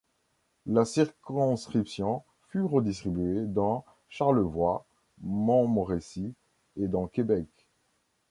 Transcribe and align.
La 0.65 0.83
circonscription 0.83 2.23
fut 2.49 2.63
redistribuée 2.63 3.45
dans 3.45 3.85
Charlevoix—Montmorency 4.09 6.33
et 6.77 6.87
dans 6.87 7.05
Québec. 7.05 7.67